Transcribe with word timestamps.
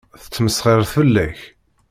Tettmesxiṛ 0.21 0.81
fell-ak. 0.93 1.39